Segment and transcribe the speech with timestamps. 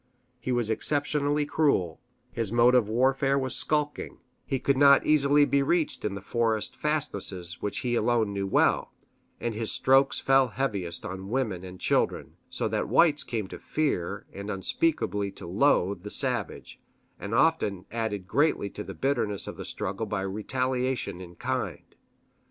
[0.39, 2.01] He was exceptionally cruel,
[2.31, 6.75] his mode of warfare was skulking, he could not easily be reached in the forest
[6.75, 8.93] fastnesses which he alone knew well,
[9.39, 14.25] and his strokes fell heaviest on women and children; so that whites came to fear
[14.33, 16.79] and unspeakably to loathe the savage,
[17.19, 21.93] and often added greatly to the bitterness of the struggle by retaliation in kind.